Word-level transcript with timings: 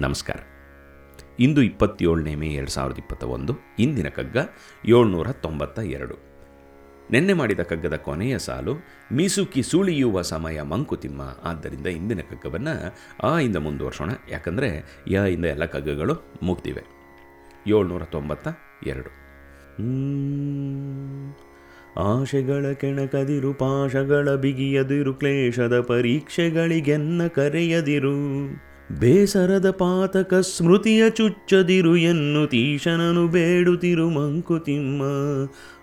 ನಮಸ್ಕಾರ. 0.00 0.36
ಇಂದು 1.40 1.62
ಇಪ್ಪತ್ತೇಳನೇ 1.62 2.34
ಮೇ 2.34 2.48
ಎರಡು 2.48 2.70
ಸಾವಿರದ 2.70 2.98
ಇಪ್ಪತ್ತ 2.98 3.24
ಒಂದು 3.24 3.52
ಇಂದಿನ 3.78 4.08
ಕಗ್ಗ 4.08 4.36
ಏಳ್ನೂರ 4.86 5.32
ತೊಂಬತ್ತ 5.32 5.78
ಎರಡು. 5.78 6.14
ನೆನ್ನೆ 7.10 7.32
ಮಾಡಿದ 7.32 7.60
ಕಗ್ಗದ 7.60 7.96
ಕೊನೆಯ 7.96 8.38
ಸಾಲು, 8.38 8.72
ಮೀಸುಕಿ 9.12 9.62
ಸುಳಿಯುವ 9.62 10.22
ಸಮಯ 10.22 10.62
ಮಂಕುತಿಮ್ಮ 10.62 11.22
ಆದ್ದರಿಂದ 11.44 11.86
ಇಂದಿನ 11.86 12.20
ಕಗ್ಗವನ್ನು 12.20 12.96
ಆ 13.26 13.38
ಇಂದ 13.38 13.56
ಮುಂದುವರ್ಸೋಣ. 13.56 14.10
ಯಾಕಂದರೆ 14.30 14.98
ಯ 15.08 15.20
ಇಂದ 15.32 15.44
ಎಲ್ಲ 15.44 15.64
ಕಗ್ಗಗಳು 15.64 16.14
ಮುಗ್ದಿವೆ. 16.42 16.82
ಏಳ್ನೂರ 17.66 18.04
ತೊಂಬತ್ತ 18.04 18.48
ಎರಡು. 18.86 19.28
ಆಶೆಗಳ 21.96 22.72
ಕೆಣಕದಿರು, 22.72 23.54
ಪಾಶಗಳ 23.54 24.34
ಬಿಗಿಯದಿರು, 24.34 25.14
ಕ್ಲೇಶದ 25.14 25.80
ಪರೀಕ್ಷೆಗಳಿಗೆನ್ನ 25.80 27.26
ಕರೆಯದಿರು. 27.26 28.14
ಬೇಸರದ 28.92 29.70
ಪಾತಕ 29.70 30.34
ಸ್ಮೃತಿಯ 30.34 31.10
ಚುಚ್ಚದಿರು 31.10 31.96
ಎನ್ನುತೀಶನನು 31.96 33.28
ಬೇಡುತ್ತಿರು 33.28 34.10
ಮಂಕುತಿಮ್ಮ 34.10 35.02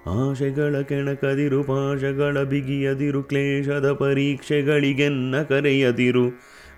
ಆಶೆಗಳ 0.09 0.81
ಕೆಣಕದಿರು, 0.81 1.63
ಪಾಶಗಳ 1.63 2.43
ಬಿಗಿಯದಿರು, 2.43 3.23
ಕ್ಲೇಶದ 3.23 3.91
ಪರೀಕ್ಷೆಗಳಿಗೆನ್ನ 3.91 5.35
ಕರೆಯದಿರು. 5.41 6.29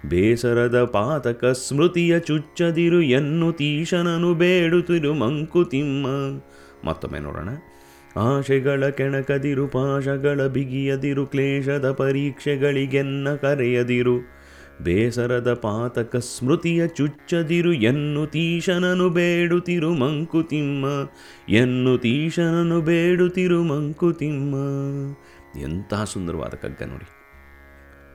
ಬೇಸರದ 0.09 0.83
ಪಾತಕ 0.83 1.45
ಸ್ಮೃತಿಯ 1.45 2.19
ಚುಚ್ಚದಿರು 2.19 3.01
ಎನ್ನುತೀಶನನು 3.01 4.33
ಬೇಡುತ್ತಿರು 4.33 5.13
ಮಂಕುತಿಮ್ಮ 5.13 6.07
ಮತ್ತೊಮ್ಮೆ 6.87 7.19
ನೋಡೋಣ. 7.19 7.49
ಆಶೆಗಳ 8.15 8.89
ಕೆಣಕದಿರು, 8.89 9.67
ಪಾಶಗಳ 9.67 10.47
ಬಿಗಿಯದಿರು, 10.47 11.25
ಕ್ಲೇಶದ 11.25 11.91
ಪರೀಕ್ಷೆಗಳಿಗೆನ್ನ 11.91 13.27
ಕರೆಯದಿರು. 13.35 14.36
ಬೇಸರದ 14.81 15.53
ಪಾತಕ 15.53 16.15
ಸ್ಮೃತಿಯ 16.15 16.87
ಚುಚ್ಚದಿರು 16.87 17.73
ಎನ್ನುತೀಶನನು 17.73 19.09
ಬೇಡುತ್ತಿರು 19.09 19.93
ಮಂಕುತಿಮ್ಮ 19.93 20.85
ಎನ್ನುತೀಶನನು 21.49 22.81
ಬೇಡುತ್ತಿರು 22.81 23.63
ಮಂಕುತಿಮ್ಮ 23.63 24.55
ಎಂತಹ 25.59 26.03
ಸುಂದರವಾದ 26.03 26.49
ಕಗ್ಗ 26.49 26.83
ನೋಡಿ. 26.83 27.09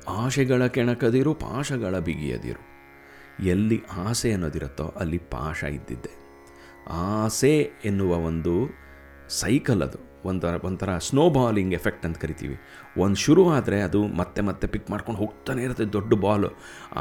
ಆಶೆಗಳ 0.09 0.67
ಕೆಣಕದಿರು, 0.67 1.35
ಪಾಶಗಳ 1.35 1.99
ಬಿಗಿಯದಿರು. 1.99 2.73
ಎಲ್ಲಿ 3.45 3.83
ಆಸೆ 3.93 4.33
ಅನ್ನೋದಿರುತ್ತೋ 4.33 4.85
ಅಲ್ಲಿ 4.85 5.19
ಪಾಶ 5.19 5.65
ಇದ್ದಿದ್ದೆ. 5.65 6.11
ಆಸೆ 6.89 7.71
ಎನ್ನುವ 7.85 8.17
ಒಂದು 8.17 8.71
ಸೈಕಲ್ 9.29 9.83
ಅದು. 9.83 10.12
ಒಂಥರ 10.25 10.55
ಒಂಥರ 10.69 10.91
ಸ್ನೋಬಾಲಿಂಗ್ 11.09 11.75
ಎಫೆಕ್ಟ್ 11.79 12.05
ಅಂತ 12.07 12.19
ಕರಿತೀವಿ. 12.25 12.57
ಒಂದು 13.05 13.19
ಶುರು 13.25 13.43
ಆದರೆ 13.57 13.81
ಅದು 13.89 14.01
ಮತ್ತೆ 14.21 14.41
ಮತ್ತೆ 14.49 14.67
ಪಿಕ್ 14.75 14.89
ಮಾಡ್ಕೊಂಡು 14.91 15.21
ಹೋಗ್ತಾನೆ 15.21 15.63
ಇರುತ್ತೆ 15.63 15.87
ದೊಡ್ಡ 15.97 16.15
ಬಾಲು 16.25 16.51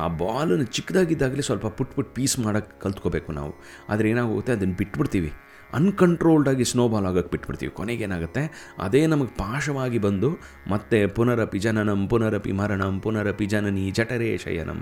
ಆ 0.01 0.03
ಬಾಲನ್ನು 0.23 0.67
ಚಿಕ್ಕದಾಗಿದ್ದಾಗಲೇ 0.77 1.41
ಸ್ವಲ್ಪ 1.41 1.67
ಪುಟ್ 1.79 1.93
ಪುಟ್ 1.95 2.11
ಪೀಸ್ 2.15 2.35
ಮಾಡೋಕ್ಕೆ 2.39 2.75
ಕಲ್ತ್ಕೋಬೇಕು 2.81 3.31
ನಾವು. 3.31 3.53
ಆದರೆ 3.89 4.09
ಏನಾಗುತ್ತೆ, 4.09 4.53
ಅದನ್ನು 4.57 4.77
ಬಿಟ್ಬಿಡ್ತೀವಿ. 4.81 5.31
ಅನ್ಕಂಟ್ರೋಲ್ಡಾಗಿ 5.73 6.65
ಸ್ನೋಬಾಲ್ 6.71 7.05
ಆಗೋಕ್ಕೆ 7.09 7.31
ಬಿಟ್ಬಿಡ್ತೀವಿ. 7.31 7.71
ಕೊನೆಗೇನಾಗುತ್ತೆ 7.71 8.41
ಅದೇ 8.85 9.01
ನಮಗೆ 9.07 9.31
ಪಾಶವಾಗಿ 9.37 9.99
ಬಂದು 10.05 10.29
ಮತ್ತೆ 10.71 10.99
ಪುನರಪಿ 11.17 11.59
ಜನನಂ, 11.59 12.01
ಪುನರಪಿ 12.07 12.51
ಮರಣಂ, 12.51 12.95
ಪುನರಪಿ 12.99 13.45
ಜನನಿ 13.45 13.85
ಜಠರೇ 13.91 14.31
ಶಯನಂ 14.37 14.79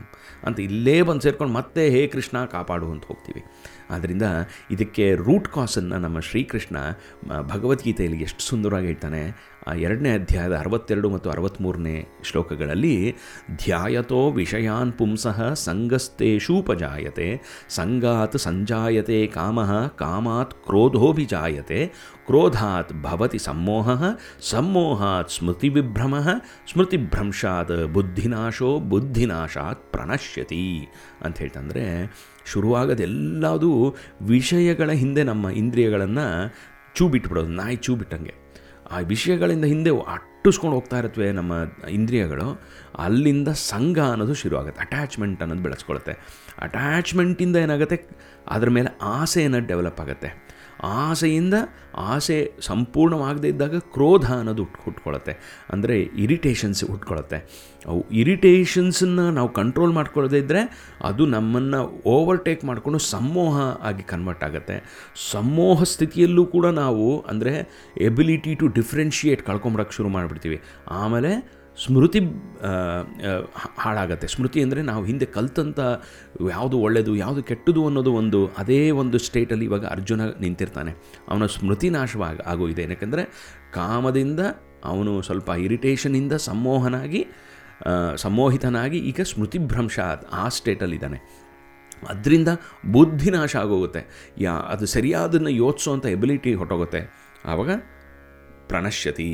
ಅಂತ 0.47 0.57
ಇಲ್ಲೇ 0.59 0.97
ಬಂದು 1.09 1.21
ಸೇರ್ಕೊಂಡು 1.21 1.53
ಮತ್ತೆ 1.53 1.83
ಹೇ 1.95 2.01
ಕೃಷ್ಣ 2.07 2.45
ಕಾಪಾಡು 2.45 2.89
ಅಂತ 2.91 3.05
ಹೋಗ್ತೀವಿ. 3.05 3.43
ಆದ್ದರಿಂದ 3.89 4.25
ಇದಕ್ಕೆ 4.71 5.05
ರೂಟ್ 5.15 5.47
ಕಾಸನ್ನು 5.47 5.97
ನಮ್ಮ 5.97 6.19
ಶ್ರೀಕೃಷ್ಣ 6.19 6.77
ಭಗವದ್ಗೀತೆಯಲ್ಲಿ 7.41 8.19
ಎಷ್ಟು 8.21 8.43
ಸುಂದರವಾಗಿ 8.43 8.85
ಹೇಳ್ತಾನೆ, 8.85 9.21
ಆ 9.67 9.73
ಎರಡನೇ 9.73 10.11
ಅಧ್ಯಾಯದ 10.13 10.55
ಅರವತ್ತೆರಡು 10.55 11.09
ಮತ್ತು 11.09 11.29
ಅರವತ್ತ್ಮೂರನೇ 11.29 11.95
ಶ್ಲೋಕಗಳಲ್ಲಿ, 12.23 13.15
ಧ್ಯಾಯತೋ 13.55 14.21
ವಿಷಯಾನ್ 14.31 14.93
ಪುಂಸಃ 14.93 15.53
ಸಂಗಸ್ತೇಷೂಪಜಾಯತೆ 15.53 17.29
ಸಂಗಾತ್ 17.69 18.37
ಸಂಜಾಯತೆ 18.37 19.27
ಕಾಮಃ 19.27 19.87
ಕಾಮಾತ್ 19.87 20.53
ಕ್ರೋಧೋಭಿಜಾಯತೆ 20.53 21.81
ಕ್ರೋಧಾತ್ 22.29 22.93
ಭವತಿ 22.93 23.39
ಸಮ್ಮೋಹ 23.39 23.89
ಸಮ್ಮೋಹಾತ್ 24.49 25.29
ಸ್ಮೃತಿವಿಭ್ರಮ 25.29 26.15
ಸ್ಮೃತಿಭ್ರಂಶಾತ್ 26.71 27.87
ಬುದ್ಧಿನಾಶೋ 27.93 28.79
ಬುದ್ಧಿನಾಶಾತ್ 28.79 29.91
ಪ್ರಣಶ್ಯತಿ 29.91 30.87
ಅಂತ 31.25 31.37
ಹೇಳ್ತಂದರೆ 31.37 31.83
ಶುರುವಾಗದೆಲ್ಲದೂ 32.45 33.95
ವಿಷಯಗಳ 34.21 34.91
ಹಿಂದೆ 34.91 35.23
ನಮ್ಮ 35.23 35.49
ಇಂದ್ರಿಯಗಳನ್ನು 35.49 36.55
ಚೂ 36.95 37.07
ಬಿಟ್ಬಿಡೋದು 37.07 37.47
ನಾಯಿ 37.47 37.75
ಚೂ 37.75 37.95
ಬಿಟ್ಟಂಗೆ 37.95 38.35
ಆ 38.91 38.99
ವಿಷಯಗಳಿಂದ 38.99 39.65
ಹಿಂದೆ 39.65 39.89
ಅಟ್ಟಿಸ್ಕೊಂಡು 39.89 40.75
ಹೋಗ್ತಾ 40.75 40.99
ಇರುತ್ತವೆ 40.99 41.31
ನಮ್ಮ 41.31 41.53
ಇಂದ್ರಿಯಗಳು, 41.89 42.61
ಅಲ್ಲಿಂದ 42.97 43.47
ಸಂಘ 43.47 43.99
ಅನ್ನೋದು 43.99 44.33
ಶುರುವಾಗುತ್ತೆ 44.33 44.81
ಅಟ್ಯಾಚ್ಮೆಂಟ್ 44.81 45.41
ಅನ್ನೋದು 45.41 45.61
ಬೆಳೆಸ್ಕೊಳುತ್ತೆ 45.61 46.13
ಅಟ್ಯಾಚ್ಮೆಂಟಿಂದ 46.61 47.55
ಏನಾಗುತ್ತೆ, 47.55 47.97
ಅದ್ರ 48.47 48.69
ಮೇಲೆ 48.69 48.97
ಆಸೆ 49.01 49.43
ಅನ್ನೋದು 49.43 49.67
ಡೆವಲಪ್ 49.67 49.99
ಆಗುತ್ತೆ. 49.99 50.48
ಆಸೆಯಿಂದ 50.83 51.53
ಆಸೆ 51.95 52.51
ಸಂಪೂರ್ಣವಾಗದೇ 52.61 53.47
ಇದ್ದಾಗ 53.47 53.77
ಕ್ರೋಧ 53.77 54.25
ಅನ್ನೋದು 54.31 54.63
ಹುಟ್ 54.63 54.77
ಹುಟ್ಕೊಳ್ಳುತ್ತೆ 54.85 55.33
ಅಂದರೆ 55.69 56.01
ಇರಿಟೇಷನ್ಸ್ 56.01 56.83
ಹುಟ್ಕೊಳ್ಳುತ್ತೆ 56.83 57.69
ಅವು 57.85 58.05
ಇರಿಟೇಷನ್ಸನ್ನು 58.11 59.31
ನಾವು 59.31 59.53
ಕಂಟ್ರೋಲ್ 59.53 59.93
ಮಾಡ್ಕೊಳ್ಳದೇ 59.93 60.37
ಇದ್ದರೆ 60.37 60.61
ಅದು 61.01 61.25
ನಮ್ಮನ್ನು 61.25 62.01
ಓವರ್ಟೇಕ್ 62.05 62.65
ಮಾಡಿಕೊಂಡು 62.65 62.99
ಸಮೋಹ 62.99 63.59
ಆಗಿ 63.81 64.03
ಕನ್ವರ್ಟ್ 64.03 64.43
ಆಗುತ್ತೆ. 64.43 64.83
ಸಮೋಹ 65.31 65.83
ಸ್ಥಿತಿಯಲ್ಲೂ 65.83 66.45
ಕೂಡ 66.45 66.65
ನಾವು 66.65 67.21
ಅಂದರೆ 67.21 67.69
ಎಬಿಲಿಟಿ 68.01 68.55
ಟು 68.55 68.67
ಡಿಫ್ರೆನ್ಷಿಯೇಟ್ 68.67 69.43
ಕಳ್ಕೊಂಬಿಡೋಕ್ಕೆ 69.43 69.95
ಶುರು 69.95 70.09
ಮಾಡಿಬಿಡ್ತೀವಿ. 70.09 70.61
ಆಮೇಲೆ 70.87 71.58
ಸ್ಮೃತಿ 71.83 72.19
ಹಾಳಾಗತ್ತೆ. 73.83 74.27
ಸ್ಮೃತಿ 74.27 74.59
ಅಂದರೆ 74.61 74.81
ನಾವು 74.81 75.01
ಹಿಂದೆ 75.05 75.27
ಕಲ್ತಂಥ 75.37 75.79
ಯಾವುದು 76.51 76.77
ಒಳ್ಳೆಯದು 76.79 77.13
ಯಾವುದು 77.15 77.41
ಕೆಟ್ಟದು 77.43 77.81
ಅನ್ನೋದು 77.87 78.11
ಒಂದು, 78.13 78.39
ಅದೇ 78.57 78.79
ಒಂದು 79.01 79.17
ಸ್ಟೇಟಲ್ಲಿ 79.17 79.65
ಇವಾಗ 79.65 79.85
ಅರ್ಜುನ 79.85 80.21
ನಿಂತಿರ್ತಾನೆ. 80.41 80.91
ಅವನ 81.29 81.45
ಸ್ಮೃತಿ 81.55 81.89
ನಾಶವಾಗಿ, 81.89 82.41
ಆಗೋಗಿದೆ. 82.45 82.83
ಏನಕ್ಕೆಂದರೆ 82.83 83.25
ಕಾಮದಿಂದ 83.73 84.41
ಅವನು 84.91 85.13
ಸ್ವಲ್ಪ 85.21 85.49
ಇರಿಟೇಷನಿಂದ 85.49 86.33
ಸಮ್ಮೋಹನಾಗಿ 86.47 87.21
ಸಮ್ಮೋಹಿತನಾಗಿ 88.15 88.99
ಈಗ 89.09 89.21
ಸ್ಮೃತಿಭ್ರಂಶ 89.31 89.99
ಆ 90.41 90.45
ಸ್ಟೇಟಲ್ಲಿದ್ದಾನೆ 90.57 91.19
ಅದರಿಂದ 92.09 92.49
ಬುದ್ಧಿ 92.91 93.29
ನಾಶ 93.29 93.53
ಆಗೋಗುತ್ತೆ. 93.55 94.01
ಯಾ, 94.37 94.53
ಅದು 94.73 94.85
ಸರಿಯಾದನ್ನು 94.85 95.51
ಯೋಚಿಸೋವಂಥ 95.63 96.05
ಎಬಿಲಿಟಿ 96.15 96.51
ಹೊಟ್ಟೋಗುತ್ತೆ 96.53 97.01
ಆವಾಗ 97.45 97.71
ಪ್ರಣಶ್ಯತಿ. 98.67 99.29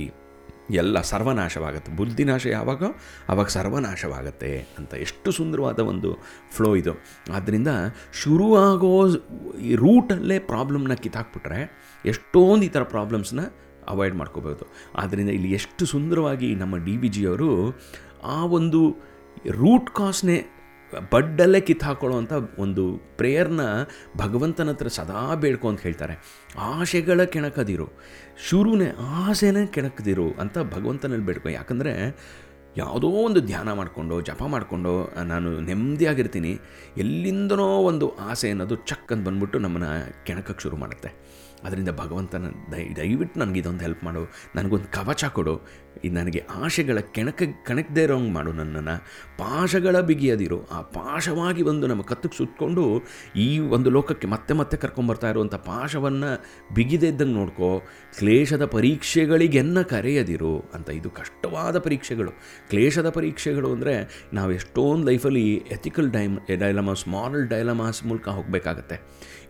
ಎಲ್ಲ 0.70 1.02
ಸರ್ವನಾಶವಾಗುತ್ತೆ. 1.02 1.92
ಬುದ್ಧಿನಾಶ 1.92 2.46
ಯಾವಾಗ? 2.46 2.84
ಆವಾಗ 3.30 3.48
ಸರ್ವನಾಶವಾಗುತ್ತೆ 3.48 4.68
ಅಂತ. 4.78 4.94
ಎಷ್ಟು 4.94 5.32
ಸುಂದರವಾದ 5.32 5.80
ಒಂದು 5.80 6.18
ಫ್ಲೋ 6.52 6.76
ಇದು. 6.76 6.92
ಆದ್ದರಿಂದ 7.34 7.68
ಶುರುವಾಗೋ 8.14 9.08
ಈ 9.58 9.76
ರೂಟಲ್ಲೇ 9.76 10.40
ಪ್ರಾಬ್ಲಮ್ನ 10.40 10.94
ಕಿತ್ತಾಕ್ಬಿಟ್ರೆ 10.94 11.72
ಎಷ್ಟೊಂದು 12.06 12.66
ಈ 12.66 12.68
ಥರ 12.68 12.84
ಪ್ರಾಬ್ಲಮ್ಸ್ನ 12.84 13.40
ಅವಾಯ್ಡ್ 13.88 14.16
ಮಾಡ್ಕೋಬೋದು. 14.16 14.74
ಆದ್ದರಿಂದ 14.96 15.30
ಇಲ್ಲಿ 15.30 15.52
ಎಷ್ಟು 15.52 15.86
ಸುಂದರವಾಗಿ 15.86 16.56
ನಮ್ಮ 16.56 16.78
ಡಿ 16.78 16.98
ವಿ 16.98 17.08
ಜಿಯವರು 17.08 17.80
ಆ 18.24 18.46
ಒಂದು 18.46 18.96
ರೂಟ್ 19.52 19.90
ಕಾಸ್ನೇ 19.90 20.46
ಬಡ್ಡಲ್ಲೇ 21.12 21.62
ಕಿತ್ತಾಕೊಳ್ಳುವಂಥ 21.62 22.34
ಒಂದು 22.60 22.98
ಪ್ರೇಯರ್ನ 23.18 23.60
ಭಗವಂತನ 24.18 24.70
ಹತ್ರ 24.70 24.88
ಸದಾ 24.88 25.36
ಬೇಡ್ಕೊ 25.36 25.70
ಅಂತ 25.70 25.82
ಹೇಳ್ತಾರೆ. 25.82 26.14
ಆಸೆಗಳ 26.60 27.24
ಕೆಣಕದಿರು. 27.24 27.90
ಶುರುನೇ 28.50 28.86
ಆಸೆನೇ 29.00 29.66
ಕೆಣಕದಿರು 29.66 30.32
ಅಂತ 30.32 30.58
ಭಗವಂತನಲ್ಲಿ 30.58 31.26
ಬೇಡ್ಕೊ. 31.26 31.50
ಯಾಕಂದರೆ 31.50 32.18
ಯಾವುದೋ 32.78 33.08
ಒಂದು 33.08 33.42
ಧ್ಯಾನ 33.42 33.72
ಮಾಡಿಕೊಂಡು, 33.72 34.22
ಜಪ 34.22 34.44
ಮಾಡಿಕೊಂಡು, 34.44 35.24
ನಾನು 35.24 35.60
ನೆಮ್ಮದಿಯಾಗಿರ್ತೀನಿ. 35.60 36.60
ಎಲ್ಲಿಂದನೋ 36.98 37.64
ಒಂದು 37.64 38.18
ಆಸೆ 38.18 38.50
ಅನ್ನೋದು 38.50 38.76
ಚಕ್ 38.76 39.12
ಅಂತ 39.12 39.28
ಬಂದ್ಬಿಟ್ಟು 39.28 39.60
ನಮ್ಮನ್ನು 39.60 40.26
ಕೆಣಕಕ್ಕೆ 40.26 40.64
ಶುರು 40.64 40.78
ಮಾಡುತ್ತೆ. 40.78 41.14
ಅದರಿಂದ 41.66 41.90
ಭಗವಂತನ 41.90 42.46
ದಯ 42.72 42.94
ದಯವಿಟ್ಟು 42.96 43.40
ನನಗೆ 43.40 43.60
ಇದೊಂದು 43.60 43.82
ಹೆಲ್ಪ್ 43.82 44.04
ಮಾಡು. 44.04 44.32
ನನಗೊಂದು 44.56 44.92
ಕವಚ 44.92 45.26
ಕೊಡು. 45.26 45.86
ನನಗೆ 46.12 46.44
ಆಶೆಗಳ 46.56 47.00
ಕೆಣಕ, 47.00 47.44
ಕೆಣಕದೇ 47.68 48.04
ಇರೋಂಗೆ 48.04 48.32
ಮಾಡು 48.32 48.54
ನನ್ನನ್ನು. 48.54 49.00
ಪಾಶಗಳ 49.38 50.00
ಬಿಗಿಯದಿರು. 50.00 50.66
ಆ 50.66 50.82
ಪಾಶವಾಗಿ 50.82 51.64
ಬಂದು 51.64 51.88
ನಮ್ಮ 51.88 52.02
ಕತ್ತಿಗೆ 52.02 52.38
ಸುತ್ತಕೊಂಡು 52.38 53.02
ಈ 53.36 53.60
ಒಂದು 53.60 53.90
ಲೋಕಕ್ಕೆ 53.90 54.28
ಮತ್ತೆ 54.28 54.54
ಮತ್ತೆ 54.54 54.78
ಕರ್ಕೊಂಬರ್ತಾ 54.78 55.30
ಇರುವಂಥ 55.30 55.56
ಪಾಶವನ್ನು 55.56 56.46
ಬಿಗಿದೇ 56.74 57.08
ಇದ್ದಂಗೆ 57.08 57.34
ನೋಡ್ಕೋ. 57.34 57.82
ಕ್ಲೇಶದ 58.20 58.66
ಪರೀಕ್ಷೆಗಳಿಗೆನ್ನ 58.66 59.82
ಕರೆಯದಿರು 59.82 60.60
ಅಂತ 60.74 60.90
ಇದು 60.90 61.10
ಕಷ್ಟವಾದ 61.10 61.78
ಪರೀಕ್ಷೆಗಳು. 61.78 62.32
ಕ್ಲೇಶದ 62.70 63.10
ಪರೀಕ್ಷೆಗಳು 63.10 63.72
ಅಂದರೆ 63.72 64.26
ನಾವು 64.34 64.52
ಎಷ್ಟೊಂದು 64.52 65.08
ಲೈಫಲ್ಲಿ 65.08 65.56
ಎಥಿಕಲ್ 65.56 66.12
ಡೈಮ್ 66.12 66.40
ಡೈಲಮಾಸ್ 66.60 67.08
ಮಾರಲ್ 67.08 67.48
ಡೈಲಮಾಸ್ 67.48 68.06
ಮೂಲಕ 68.06 68.30
ಹೋಗಬೇಕಾಗತ್ತೆ. 68.30 69.02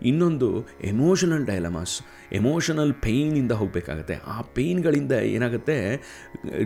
ಇನ್ನೊಂದು 0.01 0.67
ಎಮೋಷನಲ್ 0.83 1.45
ಡೈಲಮಾಸ್ 1.45 2.01
ಎಮೋಷನಲ್ 2.31 2.93
ಪೇಯ್ನಿಂದ 2.93 3.51
ಹೋಗಬೇಕಾಗತ್ತೆ. 3.51 4.15
ಆ 4.27 4.41
ಪೇಯ್ನ್ಗಳಿಂದ 4.41 5.11
ಏನಾಗುತ್ತೆ? 5.11 5.97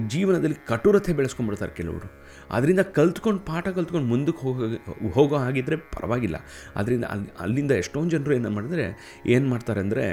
ಜೀವನದಲ್ಲಿ 0.07 0.55
ಕಟುರತೆ 0.67 1.13
ಬೆಳೆಸ್ಕೊಂಡ್ಬಿಡ್ತಾರೆ 1.13 1.71
ಕೆಲವರು. 1.71 2.07
ಅದರಿಂದ 2.51 2.79
ಕಲ್ತ್ಕೊಂಡು 2.79 3.39
ಪಾಠ 3.39 3.67
ಕಲ್ತ್ಕೊಂಡು 3.67 4.07
ಮುಂದಕ್ಕೆ 4.07 4.41
ಹೋಗೋ 4.41 4.65
ಹೋಗೋ 5.09 5.35
ಹಾಗಿದ್ರೆ 5.35 5.75
ಪರವಾಗಿಲ್ಲ. 5.75 6.35
ಅದರಿಂದ 6.75 7.05
ಅಲ್ಲಿ 7.05 7.29
ಅಲ್ಲಿಂದ 7.39 7.71
ಎಷ್ಟೊಂದು 7.71 8.09
ಜನರು 8.09 8.33
ಏನು 8.33 8.49
ಮಾಡಿದ್ರೆ, 8.49 8.85
ಏನು 9.27 9.49
ಮಾಡ್ತಾರೆ 9.49 9.79
ಅಂದರೆ 9.79 10.05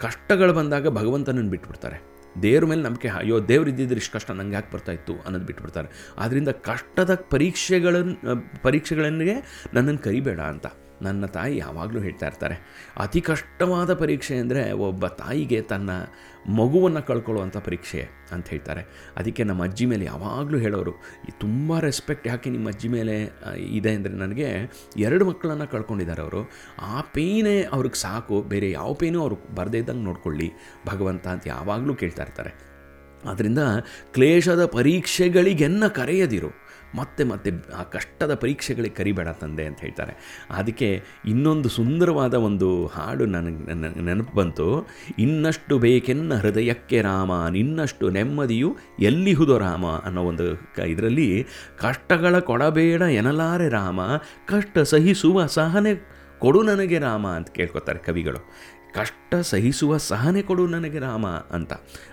ಕಷ್ಟಗಳು 0.00 0.52
ಬಂದಾಗ 0.52 0.88
ಭಗವಂತನನ್ನು 0.88 1.50
ಬಿಟ್ಬಿಡ್ತಾರೆ. 1.50 2.10
ದೇವ್ರ 2.42 2.64
ಮೇಲೆ 2.66 2.82
ನಂಬಿಕೆ 2.82 3.08
ಅಯ್ಯೋ 3.08 3.48
ದೇವ್ರು 3.48 3.70
ಇದ್ದಿದ್ರೆ 3.70 3.96
ಇಷ್ಟು 3.96 4.12
ಕಷ್ಟ 4.12 4.30
ನಂಗೆ 4.30 4.54
ಯಾಕೆ 4.54 4.72
ಬರ್ತಾ 4.72 4.92
ಇತ್ತು 4.92 5.12
ಅನ್ನೋದು 5.12 5.44
ಬಿಟ್ಬಿಡ್ತಾರೆ. 5.44 5.88
ಆದ್ದರಿಂದ 6.18 6.48
ಕಷ್ಟದ 6.48 7.14
ಪರೀಕ್ಷೆಗಳನ್ನು 7.14 8.62
ಪರೀಕ್ಷೆಗಳನ್ನೇ 8.62 9.42
ನನ್ನನ್ನು 9.74 9.98
ಕರಿಬೇಡ 9.98 10.40
ಅಂತ. 10.40 10.66
ನನ್ನ 11.06 11.26
ತಾಯಿ 11.36 11.54
ಯಾವಾಗಲೂ 11.64 12.00
ಹೇಳ್ತಾ 12.06 12.26
ಇರ್ತಾರೆ, 12.30 12.56
ಅತಿ 13.04 13.20
ಕಷ್ಟವಾದ 13.28 13.94
ಪರೀಕ್ಷೆ 14.02 14.34
ಅಂದರೆ 14.42 14.62
ಒಬ್ಬ 14.88 15.06
ತಾಯಿಗೆ 15.22 15.60
ತನ್ನ 15.72 15.90
ಮಗುವನ್ನು 16.58 17.02
ಕಳ್ಕೊಳ್ಳುವಂಥ 17.08 17.56
ಪರೀಕ್ಷೆ 17.66 18.02
ಅಂತ 18.34 18.46
ಹೇಳ್ತಾರೆ. 18.52 18.82
ಅದಕ್ಕೆ 19.18 19.42
ನಮ್ಮ 19.50 19.60
ಅಜ್ಜಿ 19.68 19.86
ಮೇಲೆ 19.92 20.04
ಯಾವಾಗಲೂ 20.12 20.58
ಹೇಳೋರು 20.64 20.94
ತುಂಬ 21.42 21.78
ರೆಸ್ಪೆಕ್ಟ್ 21.88 22.26
ಯಾಕೆ 22.30 22.50
ನಿಮ್ಮ 22.56 22.68
ಅಜ್ಜಿ 22.74 22.88
ಮೇಲೆ 22.96 23.16
ಇದೆ 23.78 23.92
ಅಂದರೆ 23.98 24.14
ನನಗೆ 24.22 24.48
ಎರಡು 25.06 25.26
ಮಕ್ಕಳನ್ನು 25.30 25.66
ಕಳ್ಕೊಂಡಿದ್ದಾರೆ 25.74 26.22
ಅವರು. 26.26 26.42
ಆ 26.92 26.96
ಪೇಯ್ನೇ 27.16 27.56
ಅವ್ರಿಗೆ 27.76 28.00
ಸಾಕು, 28.06 28.38
ಬೇರೆ 28.54 28.70
ಯಾವ 28.78 28.92
ಪೇನೂ 29.02 29.20
ಅವ್ರಿಗೆ 29.26 29.54
ಬರದೇ 29.60 29.80
ಇದ್ದಂಗೆ 29.84 30.06
ನೋಡ್ಕೊಳ್ಳಿ, 30.10 30.48
ಭಗವಂತ 30.90 31.26
ಅಂತ 31.34 31.46
ಯಾವಾಗಲೂ 31.54 31.94
ಕೇಳ್ತಾ 32.02 32.24
ಇರ್ತಾರೆ. 32.28 32.52
ಆದ್ದರಿಂದ 33.30 33.62
ಕ್ಲೇಶದ 34.16 34.62
ಪರೀಕ್ಷೆಗಳಿಗೆನ್ನ 34.76 35.84
ಕರೆಯದಿರು. 36.00 36.50
ಮತ್ತೆ 36.94 37.24
ಮತ್ತೆ 37.24 37.50
ಆ 37.76 37.82
ಕಷ್ಟದ 37.82 38.34
ಪರೀಕ್ಷೆಗಳಿಗೆ 38.34 38.94
ಕರಿಬೇಡ 38.94 39.28
ತಂದೆ 39.28 39.64
ಅಂತ 39.64 39.80
ಹೇಳ್ತಾರೆ. 39.80 40.12
ಅದಕ್ಕೆ 40.50 41.02
ಇನ್ನೊಂದು 41.26 41.68
ಸುಂದರವಾದ 41.68 42.34
ಒಂದು 42.34 42.86
ಹಾಡು 42.86 43.26
ನನಗೆ 43.26 44.02
ನೆನಪು 44.02 44.36
ಬಂತು. 44.36 44.86
ಇನ್ನಷ್ಟು 45.18 45.78
ಬೇಕೆನ್ನ 45.78 46.34
ಹೃದಯಕ್ಕೆ 46.34 47.02
ರಾಮ, 47.02 47.46
ನಿನ್ನಷ್ಟು 47.48 48.10
ನೆಮ್ಮದಿಯು 48.10 48.76
ಎಲ್ಲಿಹುದೋ 49.00 49.58
ರಾಮ 49.58 49.86
ಅನ್ನೋ 49.86 50.22
ಒಂದು 50.22 50.70
ಇದರಲ್ಲಿ 50.86 51.46
ಕಷ್ಟಗಳ 51.78 52.38
ಕೊಡಬೇಡ 52.38 53.00
ಎನಲಾರೆ 53.00 53.68
ರಾಮ, 53.68 54.00
ಕಷ್ಟ 54.46 54.78
ಸಹಿಸುವ 54.78 55.46
ಸಹನೆ 55.46 56.20
ಕೊಡು 56.38 56.62
ನನಗೆ 56.62 56.98
ರಾಮ 56.98 57.26
ಅಂತ 57.28 57.50
ಕೇಳ್ಕೊತಾರೆ 57.50 57.98
ಕವಿಗಳು. 57.98 58.38
ಕಷ್ಟ 58.94 59.34
ಸಹಿಸುವ 59.50 59.96
ಸಹನೆ 59.96 60.42
ಕೊಡು 60.42 60.66
ನನಗೆ 60.66 60.98
ರಾಮ 60.98 61.26
ಅಂತ. 61.26 61.72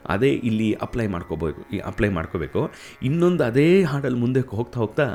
ಅದೇ 0.10 0.32
ಇಲ್ಲಿ 0.50 0.74
ಅಪ್ಲೈ 0.74 1.08
ಮಾಡ್ಕೋಬೇಕು, 1.08 1.62
ಈ 1.76 1.80
ಅಪ್ಲೈ 1.92 2.10
ಮಾಡ್ಕೋಬೇಕು. 2.10 2.62
ಇನ್ನೊಂದು 3.04 3.44
ಅದೇ 3.44 3.84
ಹಾಡಲ್ಲಿ 3.84 4.20
ಮುಂದೆ 4.20 4.40
ಹೋಗ್ತಾ 4.40 4.80
ಹೋಗ್ತಾ, 4.80 5.08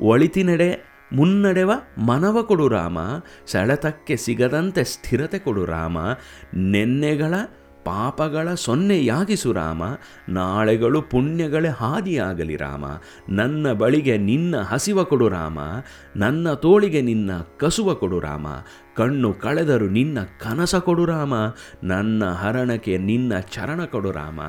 ಒಳಿತಿನೆಡೆ 0.00 0.70
ಮುನ್ನಡೆವ 1.12 1.72
ಮನವ 1.98 2.36
ಕೊಡು 2.42 2.68
ರಾಮ, 2.68 2.98
ಸೆಳೆತಕ್ಕೆ 3.46 4.16
ಸಿಗದಂತೆ 4.16 4.84
ಸ್ಥಿರತೆ 4.84 5.38
ಕೊಡು 5.38 5.64
ರಾಮ, 5.64 5.98
ನೆನ್ನೆಗಳ 6.74 7.34
ಪಾಪಗಳ 7.86 8.54
ಸೊನ್ನೆಯಾಗಿಸು 8.54 9.52
ರಾಮ, 9.52 9.82
ನಾಳೆಗಳು 10.28 11.02
ಪುಣ್ಯಗಳೇ 11.02 11.68
ಹಾದಿಯಾಗಲಿ 11.68 12.56
ರಾಮ, 12.56 12.84
ನನ್ನ 13.28 13.72
ಬಳಿಗೆ 13.72 14.16
ನಿನ್ನ 14.16 14.56
ಹಸಿವ 14.56 15.02
ಕೊಡು 15.02 15.28
ರಾಮ, 15.28 15.58
ನನ್ನ 16.16 16.52
ತೋಳಿಗೆ 16.52 17.00
ನಿನ್ನ 17.00 17.30
ಕಸುವ 17.56 17.94
ಕೊಡು 17.94 18.20
ರಾಮ, 18.20 18.46
ಕಣ್ಣು 18.96 19.34
ಕಳೆದರು 19.34 19.88
ನಿನ್ನ 19.88 20.18
ಕನಸ 20.22 20.74
ಕೊಡು 20.74 21.04
ರಾಮ, 21.04 21.34
ನನ್ನ 21.84 22.24
ಹರಣಕ್ಕೆ 22.24 22.98
ನಿನ್ನ 22.98 23.38
ಚರಣ 23.38 23.84
ಕೊಡು 23.84 24.10
ರಾಮ, 24.10 24.40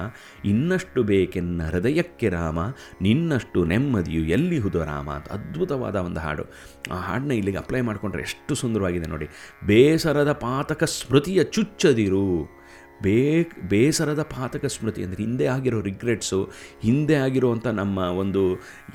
ಇನ್ನಷ್ಟು 0.46 1.04
ಬೇಕೆನ್ನ 1.04 1.62
ಹೃದಯಕ್ಕೆ 1.64 2.30
ರಾಮ, 2.30 2.60
ನಿನ್ನಷ್ಟು 3.02 3.66
ನೆಮ್ಮದಿಯು 3.66 4.24
ಎಲ್ಲಿ 4.24 4.60
ಹುದು 4.60 4.84
ರಾಮ 4.84 5.12
ಅಂತ 5.12 5.30
ಅದ್ಭುತವಾದ 5.30 5.96
ಒಂದು 5.96 6.20
ಹಾಡು. 6.20 6.44
ಆ 6.92 6.96
ಹಾಡನ್ನ 6.96 7.32
ಇಲ್ಲಿಗೆ 7.32 7.58
ಅಪ್ಲೈ 7.58 7.82
ಮಾಡಿಕೊಂಡ್ರೆ 7.82 8.22
ಎಷ್ಟು 8.22 8.56
ಸುಂದರವಾಗಿದೆ 8.56 9.08
ನೋಡಿ. 9.08 9.28
ಬೇಸರದ 9.66 10.32
ಪಾತಕ 10.32 10.84
ಸ್ಮೃತಿಯ 10.84 11.44
ಚುಚ್ಚದಿರು. 11.44 12.57
ಬೇ, 13.02 13.44
ಬೇಸರದ 13.70 14.22
ಪಾತಕ 14.22 14.66
ಸ್ಮೃತಿ 14.66 15.04
ಅಂದರೆ 15.04 15.24
ಹಿಂದೆ 15.24 15.46
ಆಗಿರೋ 15.46 15.82
ರಿಗ್ರೆಟ್ಸು 15.82 16.50
ಹಿಂದೆ 16.84 17.16
ಆಗಿರುವಂಥ 17.16 17.68
ನಮ್ಮ 17.68 17.98
ಒಂದು 17.98 18.44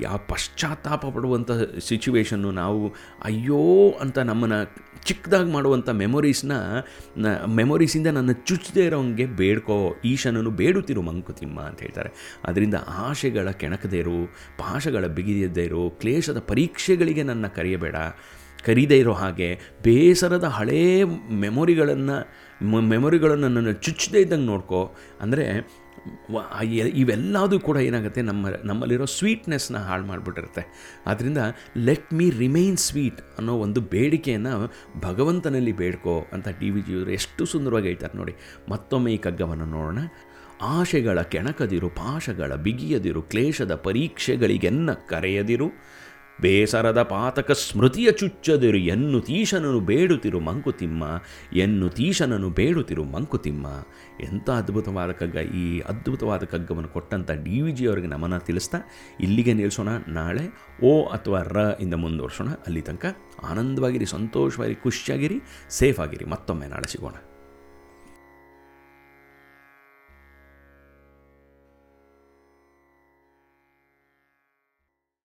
ಯಾವ 0.01 0.17
ಪಶ್ಚಾತ್ತಾಪ 0.17 1.05
ಪಡುವಂಥ 1.05 1.51
ಸಿಚುವೇಶನ್ನು 1.81 2.51
ನಾವು 2.51 2.93
ಅಯ್ಯೋ 3.23 3.91
ಅಂತ 3.91 4.19
ನಮ್ಮನ್ನು 4.19 4.59
ಚಿಕ್ಕದಾಗಿ 5.05 5.51
ಮಾಡುವಂಥ 5.51 5.89
ಮೆಮೊರೀಸ್ನ 5.89 6.51
ಮೆಮೊರೀಸಿಂದ 7.47 8.07
ನನ್ನ 8.07 8.31
ಚುಚ್ಚದೇ 8.31 8.85
ಇರೋಂಗೆ 8.85 9.25
ಬೇಡ್ಕೋ, 9.25 9.95
ಈಶನನ್ನು 10.05 10.51
ಬೇಡುತ್ತಿರು 10.51 11.01
ಮಂಕುತಿಮ್ಮ 11.01 11.59
ಅಂತ 11.61 11.81
ಹೇಳ್ತಾರೆ. 11.81 12.09
ಅದರಿಂದ 12.45 12.75
ಆಶೆಗಳ 12.87 13.51
ಕೆಣಕದೇರು, 13.51 14.25
ಪಾಶಗಳ 14.57 15.07
ಬಿಗಿಯದೇ 15.07 15.63
ಇರು 15.63 15.89
ಕ್ಲೇಶದ 15.89 16.39
ಪರೀಕ್ಷೆಗಳಿಗೆ 16.39 17.23
ನನ್ನ 17.23 17.47
ಕರೆಯಬೇಡ. 17.47 17.95
ಕರೀದೇ 18.65 18.97
ಇರೋ 18.99 19.13
ಹಾಗೆ 19.13 19.49
ಬೇಸರದ 19.83 20.43
ಹಳೇ 20.57 20.83
ಮೆಮೊರಿಗಳನ್ನು 21.43 22.17
ಮೆಮೊರಿಗಳನ್ನು 22.89 23.47
ನನ್ನ 23.47 23.71
ಚುಚ್ಚದೇ 23.71 24.19
ಇದ್ದಂಗೆ 24.21 24.45
ನೋಡ್ಕೋ. 24.45 24.81
ಅಂದರೆ 25.21 25.45
ಇವೆಲ್ಲದೂ 26.93 27.59
ಕೂಡ 27.59 27.77
ಏನಾಗುತ್ತೆ, 27.77 28.21
ನಮ್ಮ, 28.21 28.47
ನಮ್ಮಲ್ಲಿರೋ 28.65 29.05
ಸ್ವೀಟ್ನೆಸ್ನ 29.05 29.77
ಹಾಳು 29.77 30.05
ಮಾಡಿಬಿಟ್ಟಿರುತ್ತೆ. 30.05 30.63
ಆದ್ದರಿಂದ 31.07 31.37
ಲೆಟ್ 31.77 32.13
ಮೀ 32.13 32.29
ರಿಮೈನ್ 32.29 32.77
ಸ್ವೀಟ್ 32.77 33.21
ಅನ್ನೋ 33.37 33.53
ಒಂದು 33.55 33.81
ಬೇಡಿಕೆಯನ್ನು 33.81 34.53
ಭಗವಂತನಲ್ಲಿ 34.99 35.71
ಬೇಡ್ಕೋ 35.71 36.15
ಅಂತ 36.33 36.47
ಟಿ 36.59 36.69
ವಿ 36.69 36.81
ಜಿಯವರು 36.81 37.11
ಎಷ್ಟು 37.11 37.45
ಸುಂದರವಾಗಿ 37.45 37.87
ಹೇಳ್ತಾರೆ 37.87 38.17
ನೋಡಿ. 38.17 38.35
ಮತ್ತೊಮ್ಮೆ 38.69 39.13
ಈ 39.13 39.17
ಕಗ್ಗವನ್ನು 39.17 39.65
ನೋಡೋಣ. 39.65 39.99
ಆಶೆಗಳ 40.61 41.21
ಕೆಣಕದಿರು, 41.21 41.89
ಪಾಶಗಳ 41.89 42.55
ಬಿಗಿಯದಿರು, 42.55 43.21
ಕ್ಲೇಶದ 43.21 43.75
ಪರೀಕ್ಷೆಗಳಿಗೆನ್ನ 43.75 44.91
ಕರೆಯದಿರು. 44.93 45.69
ಬೇಸರದ 46.41 47.03
ಪಾತಕ 47.03 47.51
ಸ್ಮೃತಿಯ 47.51 48.11
ಚುಚ್ಚದಿರು, 48.11 48.77
ಎನ್ನು 48.77 49.21
ತೀಶನನು 49.21 49.79
ಬೇಡುತ್ತಿರು 49.79 50.39
ಮಂಕುತಿಮ್ಮ, 50.39 51.03
ಎನ್ನು 51.53 51.89
ತೀಶನನು 51.89 52.49
ಬೇಡುತ್ತಿರು 52.49 53.03
ಮಂಕುತಿಮ್ಮ. 53.03 53.67
ಎಂಥ 54.23 54.49
ಅದ್ಭುತವಾದ 54.49 55.11
ಕಗ್ಗ 55.11 55.35
ಈ 55.35 55.79
ಅದ್ಭುತವಾದ 55.79 56.43
ಕಗ್ಗವನ್ನು 56.43 56.89
ಕೊಟ್ಟಂಥ 56.89 57.31
ಡಿ 57.31 57.61
ವಿ 57.61 57.71
ಜಿ 57.71 57.87
ಅವರಿಗೆ 57.87 58.07
ನಮನ 58.07 58.37
ತಿಳಿಸ್ತಾ, 58.37 58.77
ಇಲ್ಲಿಗೆ 59.19 59.53
ನಿಲ್ಲಿಸೋಣ 59.53 59.87
ನಾಳೆ 60.07 60.73
ಓ 60.83 61.05
ಅಥವಾ 61.05 61.41
ರ 61.41 61.57
ಇಂದ 61.79 61.93
ಮುಂದುವರ್ಸೋಣ. 61.93 62.47
ಅಲ್ಲಿ 62.47 62.81
ತನಕ 62.81 63.05
ಆನಂದವಾಗಿರಿ, 63.49 64.05
ಸಂತೋಷವಾಗಿರಿ, 64.05 64.75
ಖುಷಿಯಾಗಿರಿ 64.75 65.41
ಸೇಫ್ 65.69 65.99
ಆಗಿರಿ 65.99 66.25
ಮತ್ತೊಮ್ಮೆ 66.25 66.67
ನಾಳೆ 66.67 66.91
ಸಿಗೋಣ. 66.91 67.13